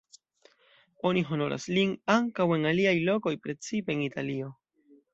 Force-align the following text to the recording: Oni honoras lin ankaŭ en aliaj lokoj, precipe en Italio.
Oni 1.09 1.23
honoras 1.33 1.69
lin 1.77 1.93
ankaŭ 2.15 2.49
en 2.57 2.67
aliaj 2.73 2.97
lokoj, 3.13 3.37
precipe 3.47 3.99
en 3.99 4.07
Italio. 4.11 4.53